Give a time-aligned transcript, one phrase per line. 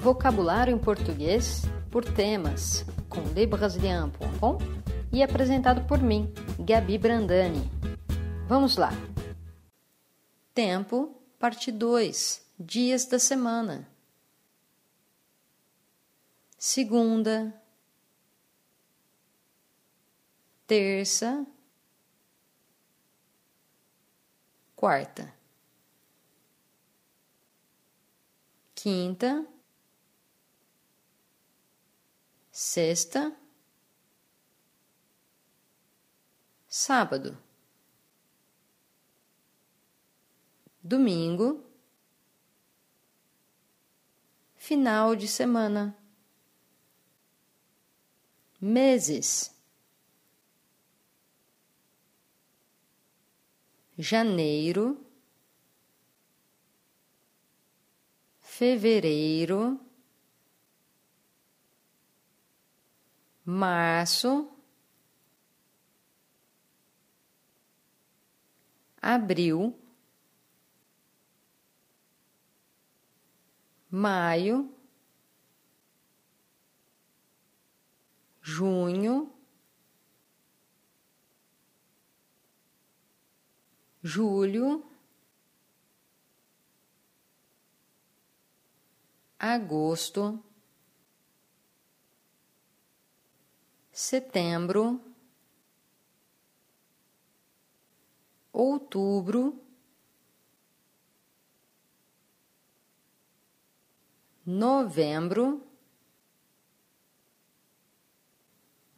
[0.00, 4.58] Vocabulário em português por temas, com lebrasilian.com
[5.12, 7.68] e apresentado por mim, Gabi Brandani.
[8.46, 8.90] Vamos lá!
[10.54, 13.88] Tempo, parte 2 Dias da semana.
[16.58, 17.54] Segunda,
[20.66, 21.46] terça,
[24.74, 25.32] quarta,
[28.74, 29.46] quinta,
[32.60, 33.32] sexta,
[36.66, 37.38] sábado,
[40.82, 41.64] domingo,
[44.56, 45.96] final de semana,
[48.60, 49.54] meses.
[54.00, 55.04] janeiro,
[58.40, 59.87] fevereiro,
[63.50, 64.46] março,
[69.00, 69.74] abril,
[73.90, 74.70] maio,
[78.42, 79.32] junho,
[84.02, 84.84] julho,
[89.38, 90.44] agosto,
[93.98, 95.00] setembro,
[98.52, 99.60] outubro,
[104.46, 105.66] novembro,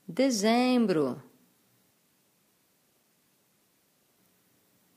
[0.07, 1.23] dezembro.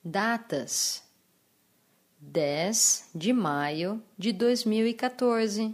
[0.03, 1.01] Datas:
[2.19, 5.73] 10 de maio de 2014,